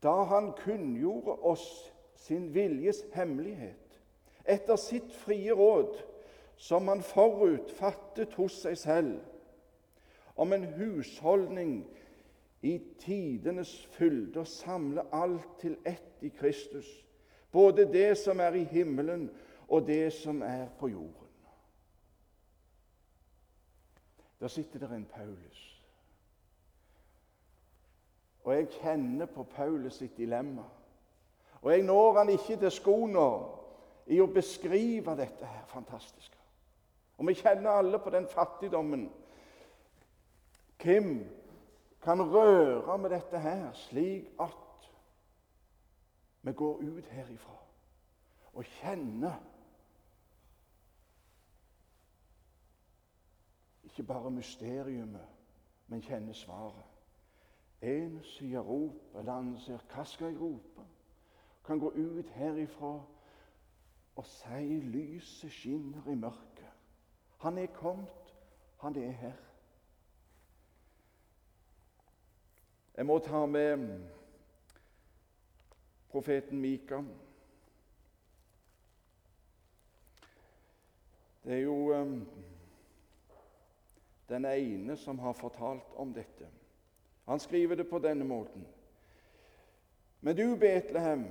Da 0.03 0.13
han 0.23 0.53
kunngjorde 0.57 1.31
oss 1.31 1.93
sin 2.15 2.53
viljes 2.53 3.03
hemmelighet, 3.13 4.01
etter 4.45 4.75
sitt 4.75 5.13
frie 5.13 5.53
råd, 5.53 5.97
som 6.55 6.88
han 6.88 7.01
forut 7.03 7.71
fattet 7.71 8.33
hos 8.33 8.61
seg 8.63 8.77
selv, 8.77 9.19
om 10.39 10.53
en 10.53 10.65
husholdning 10.74 11.88
i 12.62 12.79
tidenes 13.00 13.74
fylde, 13.91 14.39
og 14.39 14.48
samle 14.48 15.03
alt 15.15 15.48
til 15.60 15.77
ett 15.86 16.24
i 16.24 16.29
Kristus, 16.29 16.88
både 17.51 17.86
det 17.91 18.17
som 18.17 18.39
er 18.39 18.55
i 18.55 18.63
himmelen 18.63 19.29
og 19.67 19.88
det 19.88 20.13
som 20.13 20.41
er 20.41 20.67
på 20.79 20.88
jorden. 20.88 21.27
Der 24.39 24.48
sitter 24.48 24.79
der 24.79 24.96
en 24.96 25.05
Paulus. 25.05 25.84
Og 28.43 28.55
jeg 28.55 28.69
kjenner 28.69 29.25
på 29.25 29.43
Paulus 29.43 29.93
sitt 29.93 30.17
dilemma. 30.17 30.63
Og 31.62 31.72
jeg 31.72 31.84
når 31.84 32.17
han 32.17 32.29
ikke 32.29 32.55
til 32.55 32.72
skoene 32.72 33.25
i 34.08 34.22
å 34.24 34.31
beskrive 34.31 35.15
dette 35.19 35.46
her 35.46 35.65
fantastiske. 35.67 36.38
Og 37.17 37.27
vi 37.27 37.36
kjenner 37.36 37.81
alle 37.81 38.00
på 38.00 38.10
den 38.10 38.27
fattigdommen. 38.31 39.10
Hvem 40.83 41.25
kan 42.01 42.21
røre 42.21 42.98
med 42.98 43.09
dette 43.09 43.39
her 43.39 43.74
slik 43.74 44.27
at 44.39 44.89
vi 46.41 46.53
går 46.53 46.77
ut 46.77 47.05
herifra 47.05 47.57
og 48.53 48.63
kjenner 48.63 49.36
ikke 53.83 54.03
bare 54.03 54.31
mysteriumet, 54.31 55.27
men 55.87 56.01
kjenner 56.01 56.33
svaret. 56.33 56.85
En 57.81 58.20
sier 58.24 58.59
rop, 58.59 59.15
eller 59.15 59.33
annen 59.33 59.59
sier 59.59 59.77
'Hva 59.77 60.03
skal 60.03 60.27
jeg 60.27 60.42
rope?' 60.42 60.87
Kan 61.65 61.79
gå 61.79 61.92
ut 61.92 62.29
herifra 62.29 63.01
og 64.15 64.25
si 64.25 64.79
'Lyset 64.79 65.51
skinner 65.51 66.07
i 66.07 66.15
mørket'. 66.15 66.74
Han 67.37 67.57
er 67.57 67.65
kommet, 67.65 68.35
han 68.77 68.96
er 68.96 69.11
her. 69.11 69.49
Jeg 73.00 73.05
må 73.05 73.16
ta 73.24 73.46
med 73.46 74.00
profeten 76.12 76.59
Mika. 76.59 76.98
Det 81.44 81.53
er 81.53 81.62
jo 81.62 81.75
um, 81.96 82.27
den 84.29 84.46
ene 84.46 84.98
som 84.98 85.20
har 85.20 85.33
fortalt 85.33 85.96
om 85.96 86.12
dette. 86.14 86.50
Han 87.25 87.40
skriver 87.40 87.75
det 87.75 87.88
på 87.88 88.00
denne 88.03 88.27
måten. 88.27 88.68
Men 90.22 90.35
du, 90.35 90.55
Betlehem, 90.55 91.24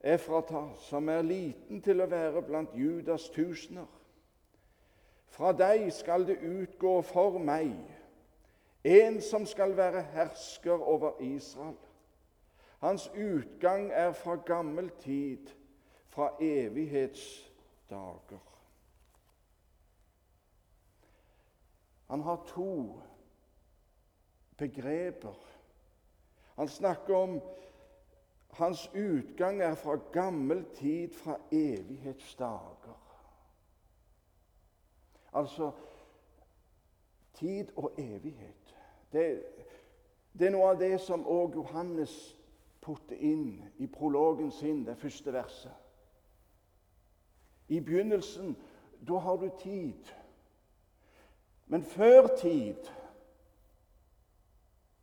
Efrata, 0.00 0.66
som 0.78 1.08
er 1.08 1.22
liten 1.22 1.80
til 1.80 2.04
å 2.04 2.10
være 2.12 2.44
blant 2.44 2.76
Judas 2.76 3.30
tusener. 3.32 3.88
Fra 5.32 5.56
deg 5.56 5.88
skal 5.96 6.28
det 6.28 6.42
utgå 6.44 6.98
for 7.08 7.40
meg 7.40 7.72
en 8.84 9.20
som 9.20 9.46
skal 9.46 9.76
være 9.76 10.02
hersker 10.02 10.72
over 10.82 11.20
Israel. 11.20 11.76
Hans 12.78 13.08
utgang 13.08 13.90
er 13.92 14.12
fra 14.12 14.34
gammel 14.36 14.90
tid, 14.90 15.46
fra 16.08 16.30
evighetsdager. 16.40 18.38
Han 22.06 22.20
har 22.20 22.44
to 22.46 23.00
begreper. 24.56 25.34
Han 26.56 26.68
snakker 26.68 27.16
om 27.16 27.40
hans 28.50 28.90
utgang 28.94 29.62
er 29.62 29.74
fra 29.74 29.96
gammel 30.12 30.64
tid, 30.74 31.14
fra 31.14 31.36
evighetsdager. 31.52 32.98
Altså 35.32 35.72
tid 37.34 37.68
og 37.76 37.94
evighet. 37.98 38.61
Det, 39.12 39.44
det, 40.32 40.46
er 40.46 40.54
noe 40.54 40.70
av 40.72 40.80
det 40.80 40.96
som 41.04 41.26
òg 41.28 41.58
Johannes 41.60 42.12
putter 42.82 43.18
inn 43.20 43.60
i 43.78 43.86
prologen 43.86 44.50
sin, 44.50 44.84
det 44.86 44.96
første 44.98 45.32
verset. 45.32 45.74
I 47.68 47.80
begynnelsen, 47.80 48.56
da 49.08 49.20
har 49.22 49.36
du 49.36 49.50
tid. 49.60 50.10
Men 51.66 51.84
før 51.84 52.26
tid 52.40 52.90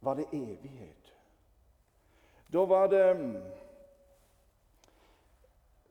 var 0.02 0.20
det 0.20 0.28
evighet. 0.34 1.16
Da 2.54 2.66
var 2.66 2.88
det 2.88 3.18
mm, 3.18 3.38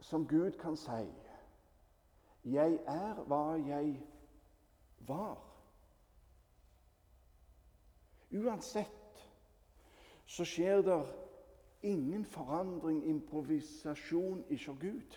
som 0.00 0.26
Gud 0.26 0.52
kan 0.52 0.76
si 0.76 1.07
'Jeg 2.44 2.78
er 2.87 3.14
hva 3.14 3.68
jeg 3.68 4.00
var'. 4.98 5.47
Uansett 8.31 9.25
så 10.27 10.45
skjer 10.45 10.83
det 10.83 10.99
ingen 11.83 12.25
forandring, 12.25 13.05
improvisasjon, 13.05 14.45
ikke 14.49 14.75
Gud. 14.81 15.17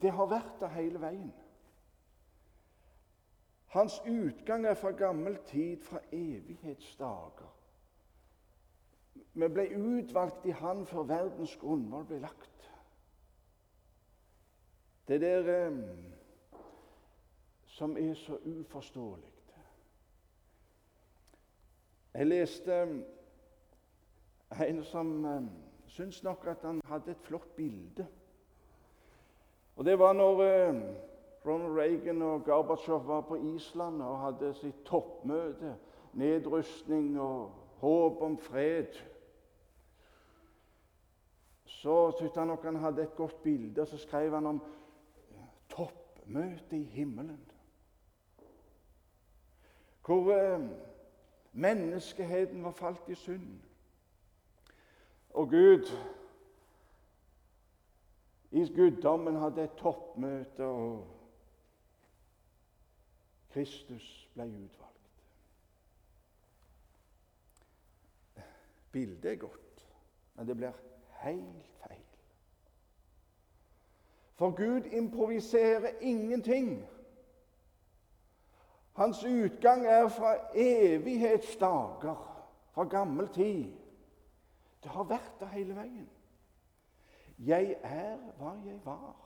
Det 0.00 0.12
har 0.12 0.30
vært 0.30 0.60
det 0.60 0.70
hele 0.76 1.00
veien. 1.02 1.32
Hans 3.74 3.98
utgang 4.06 4.66
er 4.66 4.74
fra 4.78 4.90
gammel 4.94 5.36
tid, 5.50 5.82
fra 5.82 5.98
evighetsdager. 6.12 7.50
Vi 9.34 9.48
ble 9.50 9.64
utvalgt 9.74 10.46
i 10.46 10.54
Han 10.54 10.86
før 10.86 11.08
verdens 11.10 11.56
grunnvoll 11.58 12.06
ble 12.06 12.20
lagt. 12.22 12.70
Det 15.08 15.20
der 15.20 15.50
eh, 15.54 15.80
som 17.66 17.96
er 17.98 18.14
så 18.14 18.38
uforståelig. 18.38 19.33
Jeg 22.14 22.26
leste 22.26 22.74
en 24.68 24.82
som 24.86 25.08
syntes 25.86 26.22
nok 26.22 26.46
at 26.46 26.62
han 26.62 26.80
hadde 26.86 27.10
et 27.10 27.26
flott 27.26 27.56
bilde. 27.56 28.06
Og 29.76 29.84
Det 29.84 29.98
var 29.98 30.12
når 30.12 30.42
eh, 30.42 30.74
Ronald 31.46 31.78
Reagan 31.78 32.22
og 32.22 32.44
Gorbatsjov 32.44 33.06
var 33.06 33.20
på 33.20 33.36
Island 33.36 34.02
og 34.02 34.20
hadde 34.20 34.54
sitt 34.54 34.84
toppmøte. 34.84 35.74
Nedrustning 36.12 37.20
og 37.20 37.50
håp 37.82 38.22
om 38.22 38.38
fred. 38.38 38.94
Så 41.64 42.10
syntes 42.18 42.36
han 42.36 42.46
nok 42.46 42.64
han 42.64 42.76
hadde 42.76 43.02
et 43.02 43.16
godt 43.16 43.42
bilde, 43.42 43.80
og 43.80 43.88
så 43.88 43.98
skrev 43.98 44.34
han 44.34 44.46
om 44.46 44.62
toppmøte 45.68 46.76
i 46.76 46.84
himmelen. 46.84 47.40
Hvor 50.06 50.32
eh, 50.32 50.60
menneskeheten 51.54 52.64
var 52.64 52.70
falt 52.70 53.08
i 53.08 53.14
synd. 53.14 53.60
Og 55.30 55.48
Gud 55.50 55.90
i 58.50 58.66
guddommen 58.76 59.36
hadde 59.36 59.64
et 59.64 59.76
toppmøte, 59.76 60.64
og 60.64 61.06
Kristus 63.50 64.30
ble 64.34 64.46
utvalgt. 64.46 64.94
Bildet 68.92 69.32
er 69.32 69.36
godt, 69.36 69.86
men 70.34 70.48
det 70.48 70.56
blir 70.56 70.72
helt 71.22 71.66
feil. 71.82 72.04
For 74.34 74.50
Gud 74.50 74.90
improviserer 74.90 75.98
ingenting. 76.00 76.86
Hans 78.94 79.24
utgang 79.24 79.86
er 79.86 80.08
fra 80.08 80.36
evighetsdager, 80.54 82.46
fra 82.70 82.84
gammel 82.84 83.28
tid. 83.28 83.72
Det 84.82 84.90
har 84.90 85.04
vært 85.04 85.40
der 85.40 85.46
hele 85.46 85.74
veien. 85.76 86.10
Jeg 87.38 87.76
er 87.82 88.16
hva 88.38 88.52
jeg 88.66 88.78
var. 88.84 89.16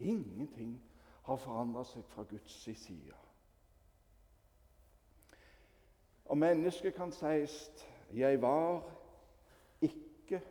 Ingenting 0.00 0.74
har 1.22 1.36
forandret 1.36 1.86
seg 1.86 2.04
fra 2.10 2.24
Guds 2.26 2.56
side. 2.64 3.14
Og 6.24 6.38
mennesket 6.38 6.94
kan 6.94 7.12
sies 7.12 7.86
'jeg 8.12 8.42
var 8.42 8.82
ikke 9.80 10.42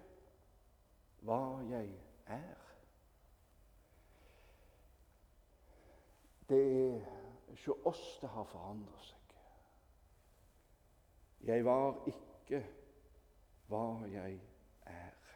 hva 1.21 1.59
jeg 1.69 1.89
er'. 2.27 2.67
Det 6.49 6.93
er 6.95 7.19
hos 7.65 7.85
oss 7.85 8.19
det 8.21 8.29
har 8.29 8.47
forandret 8.49 9.05
seg. 9.05 9.15
Jeg 11.47 11.65
var 11.65 11.95
ikke 12.07 12.63
hva 13.69 13.83
jeg 14.11 14.39
er. 14.85 15.35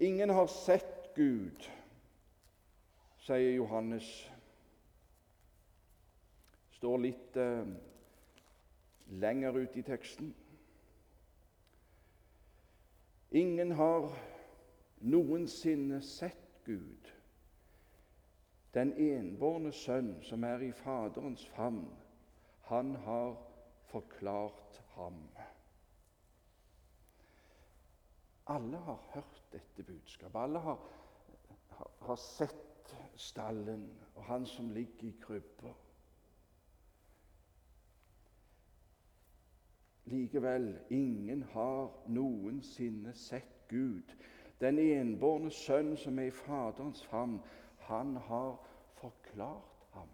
Ingen 0.00 0.30
har 0.30 0.46
sett 0.46 1.10
Gud, 1.14 1.68
sier 3.26 3.54
Johannes. 3.54 4.08
Står 6.78 7.00
litt 7.02 7.38
eh, 7.42 7.70
lenger 9.18 9.58
ut 9.58 9.76
i 9.76 9.82
teksten. 9.82 10.30
Ingen 13.30 13.74
har 13.76 14.12
noensinne 15.00 16.00
sett 16.02 16.62
Gud. 16.64 17.17
Den 18.74 18.92
enbårne 18.92 19.72
sønn 19.72 20.10
som 20.22 20.44
er 20.44 20.60
i 20.60 20.72
Faderens 20.72 21.46
favn, 21.56 21.86
han 22.68 22.94
har 22.94 23.36
forklart 23.88 24.82
ham. 24.96 25.22
Alle 28.46 28.76
har 28.76 29.00
hørt 29.14 29.42
dette 29.52 29.82
budskapet. 29.82 30.40
Alle 30.40 30.58
har, 30.58 30.78
har, 32.00 32.16
sett 32.16 32.94
stallen 33.16 33.88
og 34.14 34.24
han 34.24 34.46
som 34.46 34.70
ligger 34.70 35.08
i 35.08 35.14
krybba. 35.20 35.72
Likevel, 40.04 40.78
ingen 40.90 41.42
har 41.42 41.92
noensinne 42.06 43.12
sett 43.14 43.68
Gud. 43.68 44.14
Den 44.60 44.78
enbårne 44.78 45.50
sønn 45.52 45.96
som 45.96 46.18
er 46.18 46.30
i 46.30 46.34
Faderens 46.34 47.04
favn, 47.04 47.36
han 47.88 48.16
har 48.16 48.66
forklart 48.92 49.86
ham. 49.92 50.08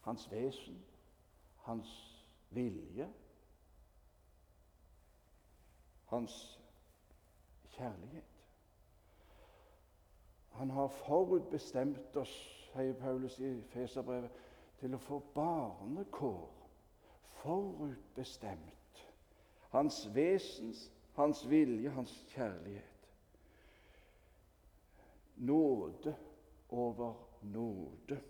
Hans 0.00 0.30
vesen, 0.30 0.84
hans 1.56 1.88
vilje, 2.50 3.12
hans 6.04 6.60
kjærlighet. 7.68 8.24
Han 10.50 10.70
har 10.70 10.86
forutbestemt 10.86 12.16
oss, 12.16 12.34
sier 12.70 12.94
Paulus 12.94 13.38
i 13.38 13.50
Feserbrevet, 13.72 14.30
til 14.78 14.94
å 14.94 15.02
få 15.02 15.18
barnekår. 15.34 16.46
Forutbestemt. 17.42 19.02
Hans 19.74 20.04
vesens, 20.14 20.86
hans 21.18 21.42
vilje, 21.50 21.90
hans 21.90 22.14
kjærlighet 22.34 22.89
nåde 25.40 26.16
over 26.68 27.14
nåde. 27.40 28.20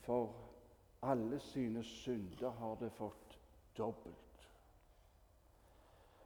For 0.00 0.34
alle 1.02 1.40
sine 1.40 1.84
synder 1.84 2.50
har 2.50 2.76
det 2.76 2.90
fått 2.90 3.38
dobbelt. 3.76 4.48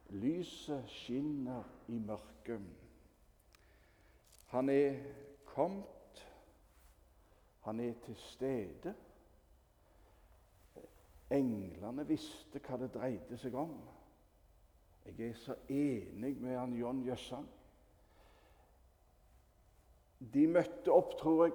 Lyset 0.09 0.89
skinner 0.89 1.63
i 1.87 1.99
mørket. 1.99 2.61
Han 4.47 4.69
er 4.69 5.03
kommet, 5.45 6.23
han 7.61 7.79
er 7.79 7.93
til 8.05 8.15
stede. 8.15 8.93
Englene 11.31 12.07
visste 12.07 12.61
hva 12.63 12.79
det 12.79 12.93
dreide 12.93 13.37
seg 13.41 13.55
om. 13.59 13.75
Jeg 15.17 15.29
er 15.29 15.33
så 15.33 15.55
enig 15.69 16.37
med 16.41 16.57
han 16.57 16.73
John 16.73 17.03
Jøssan. 17.05 17.47
De 20.33 20.47
møtte 20.47 20.91
opp, 20.91 21.13
tror 21.19 21.45
jeg, 21.45 21.53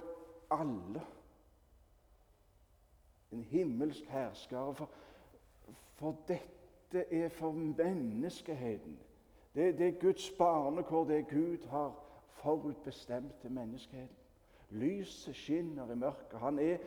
alle. 0.51 1.03
En 3.33 3.45
himmelsk 3.45 4.09
herskare. 4.13 4.75
For, 4.75 4.91
for 5.99 6.19
dette 6.29 7.05
er 7.11 7.29
for 7.29 7.53
menneskeheten. 7.53 8.99
Det, 9.55 9.79
det 9.79 9.89
er 9.89 10.01
Guds 10.01 10.31
barnekår, 10.39 11.05
det 11.05 11.29
Gud 11.29 11.69
har 11.69 11.93
forutbestemt 12.43 13.41
til 13.41 13.51
menneskeheten. 13.51 14.17
Lyset 14.71 15.37
skinner 15.37 15.93
i 15.93 15.95
mørket. 15.95 16.39
Han 16.41 16.59
er 16.59 16.79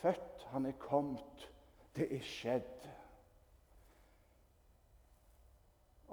født, 0.00 0.46
han 0.48 0.66
er 0.66 0.72
kommet. 0.78 1.50
Det 1.96 2.08
er 2.16 2.22
skjedd. 2.24 2.88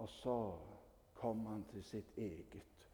Og 0.03 0.09
så 0.09 0.59
kom 1.13 1.45
han 1.45 1.61
til 1.71 1.83
sitt 1.83 2.17
eget, 2.17 2.87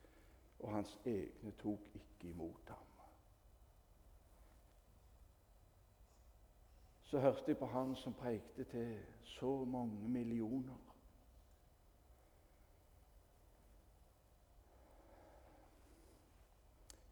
og 0.60 0.74
hans 0.76 0.92
egne 1.06 1.52
tok 1.58 1.88
ikke 1.96 2.28
imot 2.30 2.70
ham. 2.70 2.86
Så 7.04 7.20
hørte 7.20 7.44
jeg 7.48 7.58
på 7.58 7.66
han 7.66 7.96
som 7.96 8.14
prekte 8.14 8.64
til 8.64 9.00
så 9.24 9.66
mange 9.66 10.10
millioner. 10.10 10.78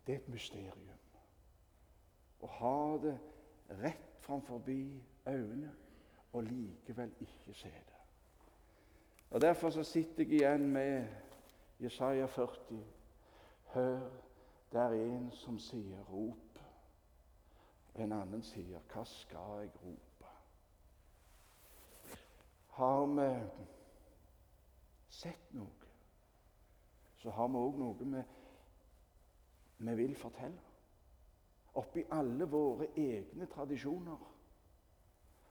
Det 0.06 0.14
er 0.14 0.20
et 0.20 0.30
mysterium 0.30 0.88
å 2.46 2.54
ha 2.62 2.78
det 3.02 3.18
rett 3.82 4.18
framfor 4.22 4.62
øynene 4.70 5.74
og 6.32 6.44
likevel 6.44 7.16
ikke 7.20 7.54
se 7.54 7.74
det. 7.74 7.97
Og 9.30 9.42
Derfor 9.42 9.70
så 9.70 9.84
sitter 9.84 10.24
jeg 10.24 10.32
igjen 10.32 10.68
med 10.68 11.08
Jesaja 11.80 12.26
40. 12.26 12.84
Hør, 13.66 14.00
det 14.72 14.80
er 14.80 14.92
en 14.92 15.32
som 15.32 15.60
sier 15.60 16.00
'rop'. 16.04 16.60
En 17.96 18.12
annen 18.12 18.44
sier 18.44 18.80
'hva 18.80 19.04
skal 19.04 19.60
jeg 19.60 19.70
rope'? 19.84 20.28
Har 22.68 23.06
vi 23.06 23.50
sett 25.10 25.54
noe, 25.54 25.88
så 27.16 27.30
har 27.30 27.48
vi 27.48 27.56
òg 27.56 27.78
noe 27.80 27.96
vi, 28.00 28.24
vi 29.78 29.96
vil 29.96 30.16
fortelle. 30.16 30.62
Oppi 31.74 32.04
alle 32.12 32.46
våre 32.46 32.88
egne 32.96 33.46
tradisjoner. 33.46 34.34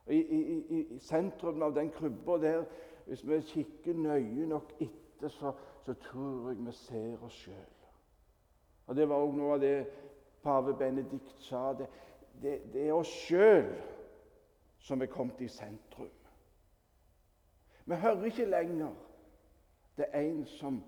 I, 0.07 0.17
i, 0.17 0.41
i, 0.41 0.81
i 0.95 0.99
sentrum 0.99 1.63
av 1.63 1.75
den 1.75 1.91
krybba 1.91 2.39
der 2.39 2.65
hvis 3.07 3.23
vi 3.29 3.41
kikker 3.41 3.95
nøye 3.95 4.47
nok 4.47 4.73
etter, 4.81 5.29
så, 5.29 5.53
så 5.85 5.95
tror 5.95 6.51
jeg 6.51 6.67
vi 6.67 6.73
ser 6.73 7.23
oss 7.25 7.39
sjøl. 7.45 7.73
Og 8.87 8.97
Det 8.97 9.09
var 9.09 9.23
òg 9.23 9.35
noe 9.35 9.55
av 9.55 9.63
det 9.63 9.87
pave 10.43 10.75
Benedikt 10.79 11.43
sa. 11.43 11.73
Det, 11.79 11.87
det, 12.43 12.59
det 12.73 12.87
er 12.89 12.95
oss 12.95 13.11
sjøl 13.27 13.73
som 14.79 15.03
er 15.03 15.11
kommet 15.11 15.41
i 15.43 15.49
sentrum. 15.51 16.13
Vi 17.87 17.95
hører 17.95 18.25
ikke 18.25 18.51
lenger 18.51 18.95
det 19.97 20.07
er 20.13 20.21
en 20.21 20.47
som, 20.47 20.85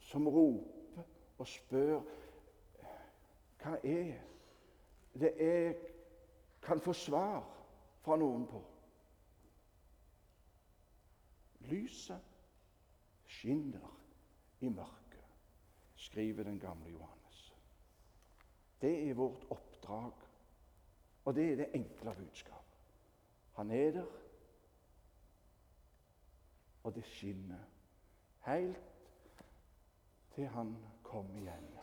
som 0.00 0.28
roper 0.28 1.04
og 1.38 1.46
spør 1.46 2.00
hva 3.62 3.76
er 3.84 4.16
det 5.14 5.30
jeg 5.38 5.76
kan 6.62 6.80
få 6.80 6.92
svar 6.92 7.44
fra 8.04 8.16
noen 8.18 8.46
på. 8.50 8.60
Lyset 11.70 12.20
skinner 13.26 14.00
i 14.60 14.68
mørket, 14.68 15.24
skriver 15.96 16.44
den 16.44 16.60
gamle 16.60 16.90
Johannes. 16.90 17.54
Det 18.80 19.10
er 19.10 19.14
vårt 19.14 19.46
oppdrag, 19.50 20.12
og 21.24 21.34
det 21.34 21.52
er 21.52 21.56
det 21.56 21.70
enkle 21.74 22.14
budskapet. 22.14 22.60
Han 23.54 23.70
er 23.70 23.90
der, 23.90 24.06
og 26.84 26.94
det 26.94 27.04
skinner. 27.04 27.64
Helt 28.46 28.94
til 30.34 30.46
han 30.46 30.76
kommer 31.02 31.38
igjen. 31.40 31.73